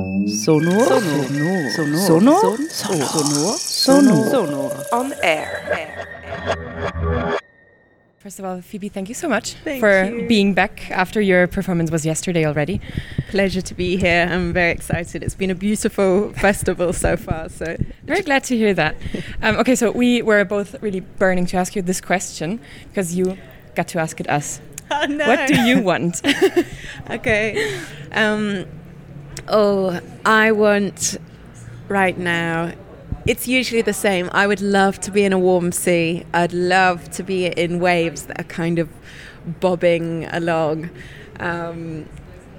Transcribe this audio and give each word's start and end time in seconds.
Sonor. 0.00 0.84
Sonor. 0.84 1.70
Sonor. 1.70 2.38
Sonor. 2.68 3.56
Sonor. 3.58 4.30
Sonor. 4.30 4.84
On 4.92 5.12
air. 5.22 5.48
First 8.18 8.38
of 8.38 8.44
all, 8.44 8.60
Phoebe, 8.60 8.88
thank 8.88 9.08
you 9.08 9.14
so 9.14 9.28
much 9.28 9.54
Thank 9.64 9.80
for 9.80 10.04
you. 10.04 10.28
being 10.28 10.54
back 10.54 10.90
after 10.90 11.20
your 11.20 11.46
performance 11.46 11.90
was 11.90 12.04
yesterday 12.04 12.46
already. 12.46 12.80
Pleasure 13.30 13.62
to 13.62 13.74
be 13.74 13.96
here. 13.96 14.28
I'm 14.30 14.52
very 14.52 14.70
excited. 14.72 15.22
It's 15.22 15.34
been 15.34 15.50
a 15.50 15.54
beautiful 15.54 16.32
festival 16.34 16.92
so 16.92 17.16
far. 17.16 17.48
So 17.48 17.76
Very 18.04 18.22
glad 18.22 18.44
to 18.44 18.56
hear 18.56 18.74
that. 18.74 18.96
Um, 19.42 19.56
okay, 19.56 19.74
so 19.74 19.90
we 19.90 20.22
were 20.22 20.44
both 20.44 20.80
really 20.82 21.00
burning 21.00 21.46
to 21.46 21.56
ask 21.56 21.74
you 21.74 21.82
this 21.82 22.00
question 22.00 22.60
because 22.88 23.14
you 23.14 23.36
got 23.74 23.88
to 23.88 23.98
ask 23.98 24.20
it 24.20 24.28
us. 24.28 24.60
oh, 24.90 25.06
no. 25.06 25.26
What 25.26 25.48
do 25.48 25.60
you 25.62 25.80
want? 25.82 26.20
okay. 27.10 27.80
Um, 28.12 28.66
oh, 29.48 30.00
I 30.24 30.52
want 30.52 31.16
right 31.88 32.16
now. 32.16 32.72
It's 33.26 33.46
usually 33.46 33.82
the 33.82 33.92
same. 33.92 34.30
I 34.32 34.46
would 34.46 34.60
love 34.60 34.98
to 35.00 35.10
be 35.10 35.24
in 35.24 35.32
a 35.32 35.38
warm 35.38 35.72
sea. 35.72 36.24
I'd 36.32 36.52
love 36.52 37.10
to 37.12 37.22
be 37.22 37.46
in 37.46 37.80
waves 37.80 38.26
that 38.26 38.40
are 38.40 38.44
kind 38.44 38.78
of 38.78 38.88
bobbing 39.60 40.26
along. 40.26 40.90
Um, 41.38 42.06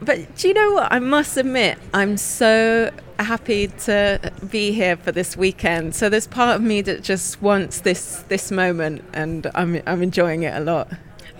but 0.00 0.36
do 0.36 0.48
you 0.48 0.54
know 0.54 0.72
what? 0.72 0.92
I 0.92 0.98
must 0.98 1.36
admit, 1.36 1.78
I'm 1.94 2.16
so 2.16 2.90
happy 3.18 3.68
to 3.68 4.32
be 4.50 4.72
here 4.72 4.96
for 4.96 5.12
this 5.12 5.36
weekend. 5.36 5.94
So 5.94 6.08
there's 6.08 6.26
part 6.26 6.56
of 6.56 6.62
me 6.62 6.82
that 6.82 7.02
just 7.02 7.40
wants 7.40 7.80
this 7.80 8.24
this 8.28 8.50
moment, 8.50 9.04
and 9.12 9.50
I'm 9.54 9.80
I'm 9.86 10.02
enjoying 10.02 10.42
it 10.42 10.54
a 10.54 10.60
lot. 10.60 10.90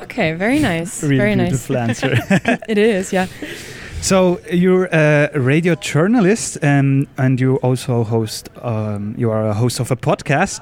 okay, 0.03 0.33
very 0.35 0.59
nice. 0.59 1.03
Really 1.03 1.17
very 1.17 1.35
beautiful 1.35 1.77
nice. 1.77 2.03
answer. 2.03 2.59
it 2.69 2.79
is, 2.79 3.13
yeah. 3.13 3.27
so 4.03 4.41
you're 4.51 4.89
a 4.93 5.31
radio 5.35 5.75
journalist, 5.77 6.59
um, 6.63 7.07
and 7.17 7.41
you 7.41 7.57
also 7.63 8.05
host. 8.05 8.49
Um, 8.61 9.15
you 9.17 9.31
are 9.31 9.49
a 9.49 9.55
host 9.55 9.81
of 9.81 9.91
a 9.91 9.97
podcast 9.97 10.61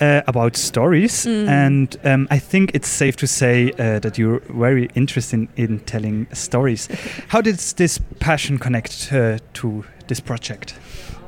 uh, 0.00 0.22
about 0.26 0.56
stories, 0.56 1.26
Mm. 1.26 1.48
and 1.48 1.96
um, 2.04 2.26
I 2.30 2.38
think 2.40 2.70
it's 2.74 2.88
safe 2.88 3.16
to 3.16 3.26
say 3.26 3.70
uh, 3.78 3.98
that 4.00 4.16
you're 4.18 4.40
very 4.48 4.88
interested 4.94 5.48
in 5.56 5.80
telling 5.80 6.26
stories. 6.32 6.88
How 7.28 7.40
did 7.42 7.58
this 7.76 7.98
passion 8.18 8.58
connect 8.58 9.12
uh, 9.12 9.38
to 9.54 9.84
this 10.08 10.20
project? 10.20 10.74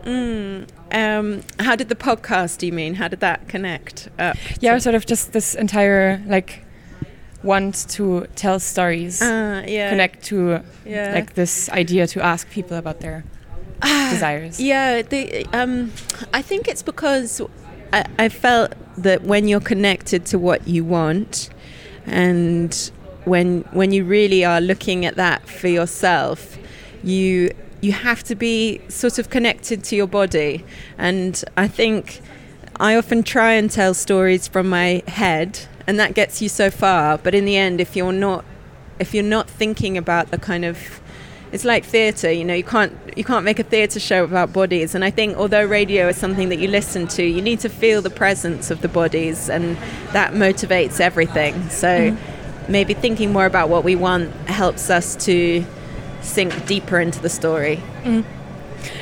Mm, 0.05 0.66
um, 0.91 1.42
how 1.61 1.77
did 1.77 1.89
the 1.89 1.94
podcast? 1.94 2.59
Do 2.59 2.66
you 2.66 2.72
mean? 2.72 2.94
How 2.94 3.06
did 3.09 3.20
that 3.20 3.47
connect? 3.47 4.09
Up 4.19 4.37
Yeah, 4.61 4.78
sort 4.78 4.97
of 4.97 5.06
just 5.06 5.33
this 5.33 5.55
entire 5.55 6.20
like 6.27 6.64
want 7.43 7.89
to 7.91 8.27
tell 8.37 8.59
stories, 8.61 9.21
Uh, 9.23 9.62
yeah. 9.67 9.91
connect 9.91 10.25
to 10.27 10.61
Yeah. 10.87 11.12
like 11.15 11.35
this 11.35 11.69
idea 11.71 12.07
to 12.09 12.21
ask 12.25 12.49
people 12.51 12.77
about 12.77 13.01
their 13.01 13.25
desires. 14.11 14.61
Yeah, 14.61 15.03
the, 15.03 15.45
um, 15.53 15.93
I 16.33 16.43
think 16.43 16.69
it's 16.69 16.83
because 16.83 17.41
I, 17.93 18.05
I 18.19 18.29
felt 18.29 18.73
that 18.99 19.23
when 19.23 19.49
you're 19.49 19.61
connected 19.61 20.25
to 20.27 20.39
what 20.39 20.67
you 20.69 20.84
want, 20.84 21.51
and 22.07 22.91
when 23.25 23.62
when 23.73 23.93
you 23.93 24.05
really 24.05 24.45
are 24.45 24.61
looking 24.61 25.05
at 25.06 25.17
that 25.17 25.49
for 25.49 25.69
yourself, 25.69 26.59
you 27.03 27.51
you 27.81 27.93
have 27.93 28.23
to 28.25 28.34
be 28.34 28.81
sort 28.89 29.19
of 29.19 29.31
connected 29.31 29.83
to 29.84 29.97
your 29.97 30.06
body, 30.06 30.65
and 30.99 31.43
I 31.56 31.69
think 31.69 32.21
I 32.81 32.97
often 32.97 33.23
try 33.23 33.53
and 33.53 33.71
tell 33.71 33.95
stories 33.95 34.49
from 34.49 34.69
my 34.69 35.03
head, 35.09 35.59
and 35.86 35.98
that 35.98 36.14
gets 36.14 36.41
you 36.42 36.48
so 36.48 36.70
far. 36.70 37.19
But 37.19 37.34
in 37.34 37.44
the 37.44 37.56
end, 37.56 37.80
if 37.80 37.97
you're 37.97 38.12
not 38.12 38.44
if 38.98 39.14
you're 39.14 39.25
not 39.25 39.48
thinking 39.48 39.97
about 39.97 40.30
the 40.30 40.38
kind 40.38 40.64
of 40.64 41.00
it's 41.50 41.64
like 41.64 41.84
theatre 41.84 42.30
you 42.30 42.44
know 42.44 42.55
you 42.55 42.62
can't 42.64 42.97
you 43.16 43.25
can't 43.25 43.44
make 43.44 43.58
a 43.58 43.62
theatre 43.62 44.00
show 44.00 44.25
about 44.25 44.53
bodies. 44.53 44.94
And 44.94 45.05
i 45.05 45.10
think 45.10 45.36
although 45.36 45.64
radio 45.64 46.08
is 46.08 46.16
something 46.16 46.48
that 46.50 46.58
you 46.58 46.69
listen 46.69 47.06
to 47.08 47.22
you 47.22 47.42
need 47.42 47.60
to 47.60 47.69
feel 47.69 48.00
the 48.03 48.10
presence 48.10 48.70
of 48.70 48.80
the 48.80 48.88
bodies 48.88 49.50
and 49.50 49.77
that 50.12 50.33
motivates 50.33 51.00
everything. 51.00 51.69
So 51.71 52.16
maybe 52.69 52.94
thinking 52.94 53.32
more 53.32 53.47
about 53.47 53.69
what 53.69 53.84
we 53.84 53.97
want 53.97 54.32
helps 54.48 54.88
us 54.91 55.16
to 55.26 55.65
sink 56.22 56.66
deeper 56.66 57.00
into 57.00 57.21
the 57.21 57.28
story. 57.28 57.82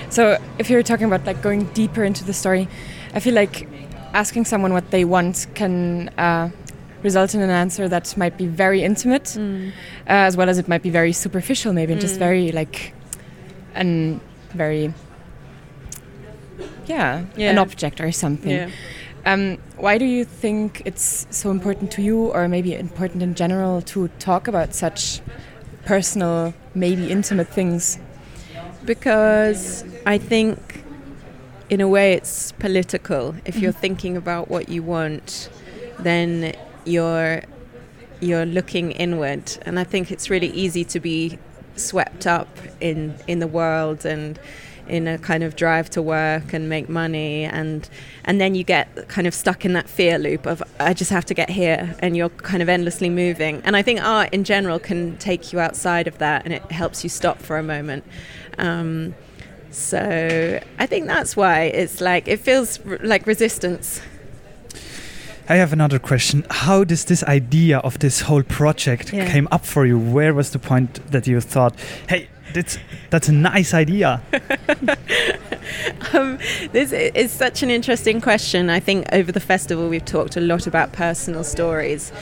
So 0.08 0.38
if 0.58 0.70
you're 0.70 0.82
talking 0.82 1.06
about 1.06 1.24
like 1.24 1.40
going 1.42 1.66
deeper 1.66 2.02
into 2.02 2.24
the 2.24 2.32
story, 2.32 2.69
I 3.14 3.20
feel 3.20 3.34
like 3.34 3.69
asking 4.12 4.44
someone 4.46 4.72
what 4.72 4.90
they 4.90 5.04
want 5.04 5.46
can 5.54 6.08
uh, 6.19 6.50
result 7.03 7.34
in 7.34 7.41
an 7.41 7.50
answer 7.50 7.88
that 7.88 8.16
might 8.16 8.37
be 8.37 8.47
very 8.47 8.83
intimate, 8.83 9.37
uh, 9.38 9.71
as 10.06 10.37
well 10.37 10.49
as 10.49 10.59
it 10.59 10.69
might 10.69 10.83
be 10.83 10.91
very 10.91 11.12
superficial, 11.12 11.72
maybe, 11.72 11.93
and 11.93 12.00
just 12.00 12.19
very 12.19 12.53
like 12.53 12.93
an 13.75 14.21
very 14.55 14.93
yeah, 16.87 17.25
Yeah. 17.37 17.50
an 17.50 17.59
object 17.59 18.00
or 18.00 18.11
something. 18.12 18.50
yeah 18.56 18.69
Um, 19.27 19.59
why 19.77 19.99
do 19.99 20.05
you 20.06 20.25
think 20.25 20.81
it's 20.87 21.27
so 21.31 21.50
important 21.50 21.91
to 21.93 22.00
you, 22.03 22.16
or 22.33 22.49
maybe 22.49 22.75
important 22.75 23.22
in 23.22 23.34
general, 23.34 23.82
to 23.82 24.09
talk 24.19 24.49
about 24.49 24.75
such 24.75 25.21
personal, 25.84 26.53
maybe 26.75 27.11
intimate 27.11 27.49
things? 27.49 27.99
because 28.87 29.84
I 30.06 30.17
think, 30.19 30.59
in 31.69 31.81
a 31.82 31.87
way, 31.88 32.15
it's 32.15 32.53
political. 32.53 33.34
If 33.44 33.56
you're 33.61 33.72
thinking 33.87 34.17
about 34.17 34.49
what 34.49 34.69
you 34.71 34.82
want, 34.82 35.50
then 35.99 36.55
you're 36.84 37.42
you're 38.20 38.46
looking 38.46 38.92
inward, 38.92 39.56
and 39.62 39.78
I 39.78 39.84
think 39.84 40.10
it's 40.10 40.30
really 40.30 40.48
easy 40.48 40.84
to 40.84 41.00
be 41.00 41.38
swept 41.76 42.26
up 42.26 42.48
in 42.80 43.16
in 43.26 43.38
the 43.38 43.46
world 43.46 44.04
and 44.04 44.38
in 44.90 45.06
a 45.06 45.16
kind 45.19 45.44
of 45.44 45.54
drive 45.54 45.88
to 45.88 46.02
work 46.02 46.52
and 46.52 46.69
make 46.69 46.88
money. 46.88 47.44
And 47.44 47.88
and 48.24 48.40
then 48.40 48.54
you 48.54 48.64
get 48.64 49.08
kind 49.08 49.26
of 49.26 49.34
stuck 49.34 49.64
in 49.64 49.72
that 49.74 49.88
fear 49.88 50.19
loop 50.19 50.46
of 50.46 50.62
I 50.78 50.92
just 50.92 51.10
have 51.10 51.24
to 51.26 51.34
get 51.34 51.48
here 51.48 51.94
and 52.00 52.16
you're 52.16 52.28
kind 52.28 52.62
of 52.62 52.69
endlessly 52.69 53.08
moving. 53.08 53.62
And 53.64 53.76
I 53.76 53.82
think 53.82 54.02
art 54.02 54.34
in 54.34 54.44
general 54.44 54.78
can 54.78 55.16
take 55.19 55.52
you 55.52 55.60
outside 55.60 56.06
of 56.08 56.19
that 56.19 56.44
and 56.44 56.52
it 56.52 56.62
helps 56.72 57.04
you 57.04 57.08
stop 57.08 57.38
for 57.38 57.56
a 57.56 57.62
moment. 57.62 58.04
Um, 58.58 59.14
so 59.70 60.60
I 60.78 60.86
think 60.86 61.06
that's 61.06 61.36
why 61.36 61.62
it's 61.62 62.00
like 62.00 62.26
it 62.26 62.40
feels 62.40 62.80
r- 62.84 62.98
like 63.02 63.26
resistance 63.26 64.00
I 65.48 65.56
have 65.56 65.72
another 65.72 65.98
question. 65.98 66.44
How 66.50 66.84
does 66.84 67.04
this 67.04 67.24
idea 67.24 67.78
of 67.78 67.98
this 67.98 68.20
whole 68.22 68.42
project 68.44 69.12
Yeah. 69.12 69.30
came 69.30 69.48
up 69.50 69.64
for 69.64 69.84
you? 69.86 69.98
Where 69.98 70.32
was 70.32 70.50
the 70.50 70.58
point 70.58 71.00
that 71.10 71.26
you 71.26 71.40
thought, 71.40 71.74
"Hey, 72.08 72.28
that's 72.54 72.78
that's 73.10 73.28
a 73.28 73.32
nice 73.32 73.74
idea"? 73.74 74.20
um, 76.12 76.38
this 76.72 76.92
is 76.92 77.30
such 77.32 77.62
an 77.62 77.70
interesting 77.70 78.20
question. 78.20 78.70
I 78.70 78.80
think 78.80 79.06
over 79.12 79.32
the 79.32 79.40
festival 79.40 79.88
we've 79.88 80.04
talked 80.04 80.36
a 80.36 80.40
lot 80.40 80.66
about 80.66 80.92
personal 80.92 81.44
stories. 81.44 82.12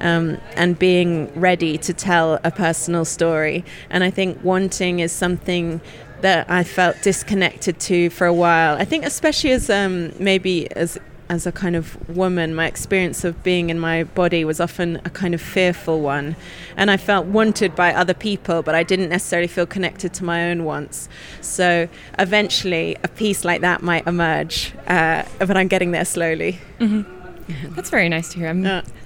Um, 0.00 0.38
and 0.56 0.76
being 0.76 1.30
ready 1.40 1.78
to 1.78 1.92
tell 1.92 2.40
a 2.42 2.50
personal 2.50 3.04
story. 3.04 3.64
And 3.88 4.02
I 4.02 4.10
think 4.10 4.42
wanting 4.42 4.98
is 4.98 5.12
something 5.12 5.80
that 6.22 6.50
I 6.50 6.64
felt 6.64 6.96
disconnected 7.02 7.78
to 7.80 8.10
for 8.10 8.26
a 8.26 8.32
while. 8.32 8.74
I 8.76 8.84
think, 8.84 9.04
especially 9.06 9.52
as 9.52 9.70
um, 9.70 10.12
maybe 10.18 10.66
as 10.74 10.98
as 11.32 11.46
a 11.46 11.52
kind 11.52 11.74
of 11.74 11.86
woman, 12.10 12.54
my 12.54 12.66
experience 12.66 13.24
of 13.24 13.42
being 13.42 13.70
in 13.70 13.78
my 13.80 14.04
body 14.04 14.44
was 14.44 14.60
often 14.60 15.00
a 15.06 15.08
kind 15.08 15.32
of 15.32 15.40
fearful 15.40 16.02
one. 16.02 16.36
And 16.76 16.90
I 16.90 16.98
felt 16.98 17.24
wanted 17.24 17.74
by 17.74 17.94
other 17.94 18.12
people, 18.12 18.62
but 18.62 18.74
I 18.74 18.82
didn't 18.82 19.08
necessarily 19.08 19.48
feel 19.48 19.64
connected 19.64 20.12
to 20.14 20.24
my 20.24 20.50
own 20.50 20.64
wants. 20.64 21.08
So 21.40 21.88
eventually, 22.18 22.98
a 23.02 23.08
piece 23.08 23.46
like 23.46 23.62
that 23.62 23.82
might 23.82 24.06
emerge, 24.06 24.74
uh, 24.86 25.24
but 25.38 25.56
I'm 25.56 25.68
getting 25.68 25.92
there 25.92 26.04
slowly. 26.04 26.58
That's 27.74 27.88
very 27.88 28.10
nice 28.10 28.28
to 28.32 28.38
hear. 28.38 28.48
I'm 28.48 28.62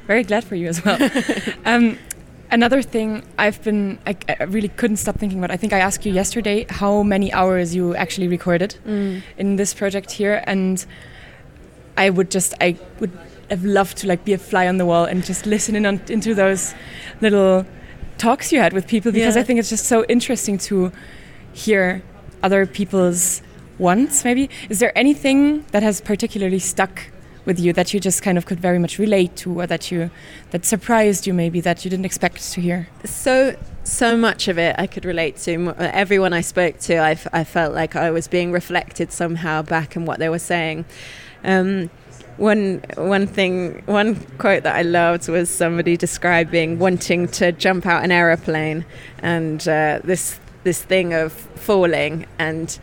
very 0.09 0.25
glad 0.25 0.43
for 0.43 0.57
you 0.57 0.67
as 0.67 0.85
well. 0.85 0.99
um, 1.65 1.97
another 2.51 2.83
thing 2.83 3.23
I've 3.39 3.63
been, 3.63 4.01
I, 4.05 4.17
I 4.29 4.45
really 4.45 4.69
couldn't 4.69 4.97
stop 4.97 5.17
thinking 5.21 5.39
about. 5.39 5.53
I 5.53 5.57
think 5.57 5.73
I 5.73 5.79
asked 5.79 6.05
you 6.05 6.13
yesterday 6.13 6.67
how 6.71 7.05
many 7.05 7.33
hours 7.33 7.73
you 7.73 7.95
actually 7.95 8.27
recorded 8.27 8.75
in 9.39 9.57
this 9.57 9.73
project 9.73 10.11
here, 10.11 10.43
and 10.45 10.85
I 11.97 12.11
would 12.11 12.31
just, 12.31 12.55
I 12.61 12.77
would 13.01 13.11
have 13.51 13.65
loved 13.65 13.99
to 13.99 14.07
like 14.07 14.25
be 14.25 14.33
a 14.33 14.39
fly 14.39 14.67
on 14.67 14.77
the 14.77 14.87
wall 14.87 15.05
and 15.05 15.25
just 15.25 15.47
listen 15.47 15.77
in 15.77 15.87
on, 15.87 16.01
into 16.09 16.35
those 16.35 16.75
little 17.21 17.65
talks 18.19 18.53
you 18.53 18.59
had 18.59 18.73
with 18.73 18.87
people 18.87 19.13
because 19.13 19.37
Yeah. 19.37 19.43
I 19.43 19.45
think 19.45 19.59
it's 19.61 19.71
just 19.71 19.87
so 19.87 20.05
interesting 20.07 20.59
to 20.59 20.91
hear 21.53 22.03
other 22.43 22.67
people's 22.67 23.43
wants. 23.79 24.25
Maybe 24.25 24.51
is 24.69 24.79
there 24.79 24.97
anything 24.97 25.65
that 25.71 25.83
has 25.83 26.01
particularly 26.01 26.59
stuck 26.59 27.09
with 27.45 27.61
you 27.61 27.73
that 27.73 27.95
you 27.95 28.01
just 28.01 28.23
kind 28.23 28.37
of 28.37 28.45
could 28.45 28.59
very 28.59 28.79
much 28.79 28.99
relate 28.99 29.37
to, 29.37 29.61
or 29.61 29.67
that 29.69 29.93
you 29.93 30.11
that 30.51 30.65
surprised 30.65 31.27
you 31.27 31.33
maybe 31.33 31.61
that 31.61 31.85
you 31.85 31.91
didn't 31.91 32.05
expect 32.05 32.53
to 32.53 32.61
hear? 32.61 32.89
so 33.05 33.57
so 33.85 34.17
much 34.17 34.49
of 34.49 34.59
it 34.59 34.75
I 34.79 34.89
could 34.89 35.05
relate 35.05 35.37
to. 35.45 35.73
Everyone 35.79 36.33
I 36.33 36.41
spoke 36.41 36.81
to, 36.81 36.99
I 36.99 37.45
felt 37.45 37.73
like 37.73 37.95
I 37.95 38.11
was 38.11 38.27
being 38.27 38.51
reflected 38.51 39.13
somehow 39.13 39.63
back 39.63 39.95
in 39.95 40.05
what 40.07 40.19
they 40.19 40.29
were 40.29 40.41
saying. 40.41 40.87
Um, 41.47 41.89
one 42.37 42.83
one 42.97 43.27
thing, 43.27 43.83
one 43.87 44.17
quote 44.37 44.63
that 44.65 44.77
I 44.77 44.83
loved 44.83 45.29
was 45.29 45.49
somebody 45.49 45.97
describing 45.97 46.79
wanting 46.79 47.29
to 47.29 47.53
jump 47.53 47.87
out 47.87 48.05
an 48.05 48.13
aeroplane, 48.13 48.85
and 49.21 49.67
uh, 49.67 50.01
this 50.05 50.39
this 50.65 50.83
thing 50.83 51.15
of 51.15 51.33
falling 51.33 52.27
and 52.39 52.79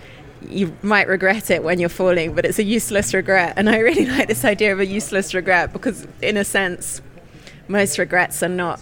you 0.50 0.75
might 0.81 1.07
regret 1.07 1.50
it 1.50 1.63
when 1.63 1.80
you're 1.80 1.89
falling, 1.89 2.33
but 2.33 2.45
it's 2.45 2.60
a 2.60 2.63
useless 2.63 3.13
regret. 3.13 3.54
And 3.56 3.69
I 3.69 3.77
really 3.77 4.06
like 4.18 4.27
this 4.27 4.45
idea 4.45 4.74
of 4.74 4.80
a 4.80 4.86
useless 4.86 5.33
regret 5.33 5.74
because, 5.74 6.07
in 6.21 6.38
a 6.38 6.44
sense, 6.44 7.01
most 7.68 7.98
regrets 7.98 8.42
are 8.44 8.50
not. 8.50 8.81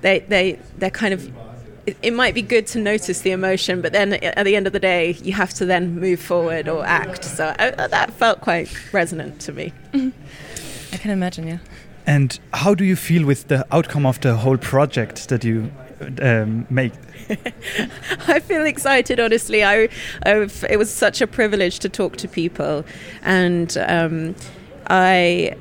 They 0.00 0.20
they 0.20 0.58
they're 0.78 0.90
kind 0.90 1.14
of. 1.14 1.32
It, 1.86 1.96
it 2.02 2.12
might 2.12 2.34
be 2.34 2.42
good 2.42 2.66
to 2.68 2.78
notice 2.78 3.20
the 3.20 3.32
emotion, 3.32 3.80
but 3.80 3.92
then 3.92 4.14
at 4.14 4.44
the 4.44 4.54
end 4.54 4.66
of 4.66 4.72
the 4.72 4.80
day, 4.80 5.12
you 5.22 5.32
have 5.32 5.52
to 5.54 5.66
then 5.66 5.98
move 5.98 6.20
forward 6.20 6.68
or 6.68 6.84
act. 6.84 7.24
So 7.24 7.54
I, 7.58 7.70
that 7.70 8.12
felt 8.12 8.40
quite 8.40 8.70
resonant 8.92 9.40
to 9.42 9.52
me. 9.52 9.72
I 9.94 10.96
can 10.96 11.10
imagine, 11.10 11.46
yeah. 11.46 11.58
And 12.06 12.38
how 12.52 12.74
do 12.74 12.84
you 12.84 12.96
feel 12.96 13.24
with 13.24 13.48
the 13.48 13.64
outcome 13.70 14.06
of 14.06 14.20
the 14.20 14.36
whole 14.36 14.58
project 14.58 15.28
that 15.28 15.44
you 15.44 15.70
um, 16.20 16.66
make? 16.68 16.92
I 18.28 18.40
feel 18.40 18.64
excited, 18.64 19.20
honestly. 19.20 19.62
I, 19.64 19.88
I've, 20.24 20.64
it 20.68 20.78
was 20.78 20.92
such 20.92 21.20
a 21.20 21.26
privilege 21.26 21.78
to 21.80 21.88
talk 21.88 22.16
to 22.18 22.28
people, 22.28 22.84
and 23.22 23.76
um, 23.88 24.34
I. 24.88 25.56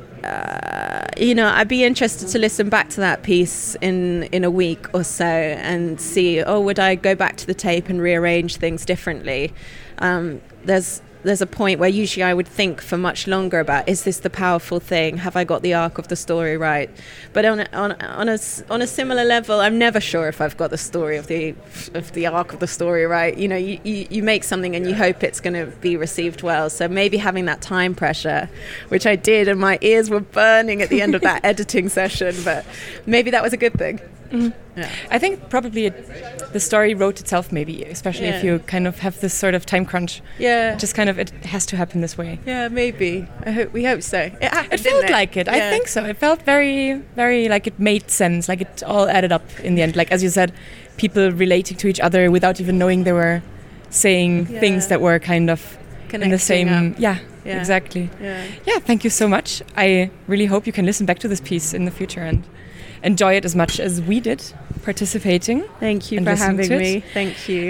You 1.18 1.36
know, 1.36 1.48
I'd 1.48 1.68
be 1.68 1.84
interested 1.84 2.30
to 2.30 2.40
listen 2.40 2.70
back 2.70 2.90
to 2.92 3.02
that 3.02 3.24
piece 3.24 3.76
in 3.82 4.24
in 4.32 4.44
a 4.44 4.52
week 4.52 4.88
or 4.94 5.04
so 5.04 5.26
and 5.26 6.00
see. 6.00 6.42
Oh, 6.42 6.60
would 6.62 6.80
I 6.80 6.96
go 6.96 7.16
back 7.16 7.38
to 7.38 7.48
the 7.48 7.54
tape 7.54 7.90
and 7.90 8.02
rearrange 8.02 8.58
things 8.58 8.86
differently? 8.86 9.54
Um, 10.00 10.42
there's 10.64 11.02
there's 11.24 11.42
a 11.42 11.48
point 11.48 11.80
where 11.80 11.90
usually 11.90 12.24
I 12.24 12.34
would 12.34 12.48
think 12.48 12.82
for 12.82 12.98
much 12.98 13.28
longer 13.28 13.60
about 13.60 13.88
is 13.88 14.04
this 14.04 14.20
the 14.20 14.30
powerful 14.30 14.80
thing? 14.80 15.18
Have 15.18 15.36
I 15.36 15.44
got 15.44 15.62
the 15.62 15.74
arc 15.74 15.98
of 15.98 16.08
the 16.08 16.16
story 16.16 16.58
right? 16.58 16.90
But 17.34 17.46
on 17.46 17.62
a, 17.62 17.68
on, 17.74 17.92
on 18.02 18.30
a 18.30 18.40
on 18.70 18.82
a 18.82 18.88
similar 18.88 19.24
level, 19.24 19.60
I'm 19.60 19.78
never 19.78 20.00
sure 20.00 20.28
if 20.28 20.42
I've 20.42 20.58
got 20.58 20.70
the 20.72 20.78
story 20.78 21.18
of 21.18 21.28
the 21.28 21.56
of 21.94 22.12
the 22.14 22.28
arc 22.28 22.54
of 22.54 22.60
the 22.60 22.68
story 22.68 23.06
right. 23.06 23.38
You 23.38 23.48
know, 23.48 23.56
you, 23.56 23.80
you, 23.84 24.08
you 24.10 24.24
make 24.24 24.44
something 24.44 24.76
and 24.76 24.88
you 24.88 24.96
hope 24.96 25.24
it's 25.24 25.40
going 25.40 25.54
to 25.54 25.76
be 25.78 25.96
received 25.98 26.42
well. 26.42 26.70
So 26.70 26.88
maybe 26.88 27.18
having 27.18 27.46
that 27.46 27.62
time 27.62 27.96
pressure, 27.96 28.50
which 28.90 29.06
I 29.06 29.16
did, 29.16 29.48
and 29.48 29.60
my 29.60 29.78
ears 29.82 30.10
were 30.10 30.22
burning 30.22 30.82
at 30.82 30.90
the 30.90 31.02
end 31.02 31.16
of 31.16 31.22
that 31.22 31.44
editing 31.52 31.90
session, 31.90 32.36
but 32.44 32.66
maybe 33.06 33.32
that 33.32 33.44
was 33.44 33.54
a 33.54 33.58
good 33.58 33.74
thing. 33.74 34.00
Mm. 34.32 34.54
Yeah. 34.76 34.90
I 35.10 35.20
think 35.20 35.50
probably 35.50 35.88
it, 35.88 36.54
the 36.54 36.60
story 36.60 36.94
wrote 36.94 37.20
itself, 37.20 37.52
maybe, 37.52 37.84
especially 37.84 38.28
yeah. 38.28 38.38
if 38.38 38.44
you 38.44 38.60
kind 38.60 38.88
of 38.88 39.00
have 39.00 39.20
this 39.20 39.34
sort 39.34 39.54
of 39.54 39.66
time 39.66 39.86
crunch. 39.86 40.22
Yeah. 40.40 40.76
Just 40.76 40.96
kind 40.96 41.10
of, 41.10 41.20
it 41.20 41.30
has 41.46 41.66
to 41.68 41.76
happen 41.76 42.02
this 42.02 42.18
way. 42.18 42.40
Yeah, 42.46 42.70
maybe. 42.70 43.28
I 43.46 43.52
hope, 43.52 43.74
we 43.74 43.84
hope 43.84 44.02
so. 44.02 44.20
It, 44.20 44.42
happened, 44.42 44.74
it 44.74 44.80
felt 44.80 45.04
it? 45.04 45.12
like 45.12 45.36
it. 45.38 45.48
Yeah. 45.48 45.54
I 45.54 45.60
think 45.70 45.88
so. 45.88 46.06
It 46.06 46.18
felt 46.18 46.44
very, 46.44 46.94
very 47.16 47.50
like 47.50 47.68
it 47.68 47.80
made 47.80 48.10
sense. 48.10 48.48
Like 48.48 48.62
it 48.62 48.84
all 48.84 49.10
added 49.10 49.32
up 49.32 49.44
in 49.60 49.76
the 49.76 49.82
end. 49.82 49.96
Like, 49.96 50.12
as 50.12 50.24
you 50.24 50.30
said, 50.30 50.54
people 50.98 51.32
relating 51.32 51.78
to 51.78 51.88
each 51.88 52.00
other 52.00 52.32
without 52.32 52.62
even 52.62 52.78
knowing 52.78 53.04
they 53.04 53.14
were 53.14 53.42
saying 53.90 54.46
things 54.46 54.88
that 54.88 55.02
were 55.02 55.20
kind 55.20 55.50
of 55.50 55.78
Connecting 56.08 56.22
in 56.24 56.32
the 56.32 56.40
same. 56.40 56.96
Yeah, 56.98 57.20
yeah, 57.46 57.60
exactly. 57.60 58.10
Yeah. 58.22 58.46
yeah, 58.66 58.80
thank 58.80 59.04
you 59.04 59.10
so 59.10 59.28
much. 59.28 59.62
I 59.76 60.12
really 60.28 60.46
hope 60.46 60.66
you 60.68 60.74
can 60.74 60.86
listen 60.86 61.06
back 61.06 61.20
to 61.20 61.28
this 61.28 61.42
piece 61.42 61.74
in 61.74 61.86
the 61.86 61.92
future 61.92 62.22
and 62.22 62.44
enjoy 63.04 63.34
it 63.36 63.46
as 63.46 63.56
much 63.56 63.80
as 63.80 64.02
we 64.02 64.20
did 64.20 64.44
participating. 64.84 65.64
Thank 65.80 66.12
you 66.12 66.24
for 66.24 66.36
having 66.36 66.70
me. 66.78 67.04
Thank 67.14 67.48
you. 67.48 67.62